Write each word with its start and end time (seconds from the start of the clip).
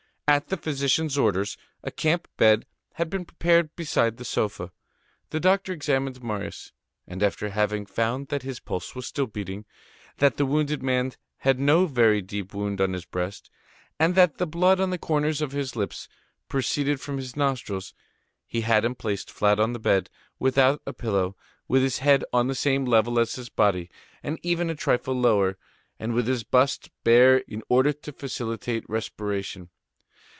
At 0.27 0.47
the 0.47 0.55
physician's 0.55 1.17
orders, 1.17 1.57
a 1.83 1.91
camp 1.91 2.25
bed 2.37 2.65
had 2.93 3.09
been 3.09 3.25
prepared 3.25 3.75
beside 3.75 4.15
the 4.15 4.23
sofa. 4.23 4.71
The 5.31 5.41
doctor 5.41 5.73
examined 5.73 6.23
Marius, 6.23 6.71
and 7.05 7.21
after 7.21 7.49
having 7.49 7.85
found 7.85 8.29
that 8.29 8.41
his 8.43 8.61
pulse 8.61 8.95
was 8.95 9.05
still 9.05 9.27
beating, 9.27 9.65
that 10.19 10.37
the 10.37 10.45
wounded 10.45 10.81
man 10.81 11.11
had 11.39 11.59
no 11.59 11.85
very 11.85 12.21
deep 12.21 12.53
wound 12.53 12.79
on 12.79 12.93
his 12.93 13.03
breast, 13.03 13.49
and 13.99 14.15
that 14.15 14.37
the 14.37 14.47
blood 14.47 14.79
on 14.79 14.89
the 14.89 14.97
corners 14.97 15.41
of 15.41 15.51
his 15.51 15.75
lips 15.75 16.07
proceeded 16.47 17.01
from 17.01 17.17
his 17.17 17.35
nostrils, 17.35 17.93
he 18.47 18.61
had 18.61 18.85
him 18.85 18.95
placed 18.95 19.29
flat 19.29 19.59
on 19.59 19.73
the 19.73 19.79
bed, 19.79 20.09
without 20.39 20.81
a 20.85 20.93
pillow, 20.93 21.35
with 21.67 21.81
his 21.81 21.97
head 21.97 22.23
on 22.31 22.47
the 22.47 22.55
same 22.55 22.85
level 22.85 23.19
as 23.19 23.35
his 23.35 23.49
body, 23.49 23.89
and 24.23 24.39
even 24.41 24.69
a 24.69 24.75
trifle 24.75 25.13
lower, 25.13 25.57
and 25.99 26.13
with 26.13 26.25
his 26.25 26.45
bust 26.45 26.89
bare 27.03 27.39
in 27.49 27.61
order 27.67 27.91
to 27.91 28.13
facilitate 28.13 28.85
respiration. 28.89 29.69